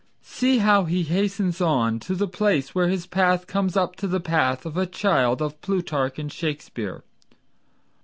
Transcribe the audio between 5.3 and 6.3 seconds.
of Plutarch